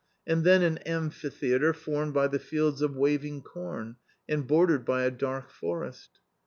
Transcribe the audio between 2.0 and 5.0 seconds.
by the fields of waving corn and bordered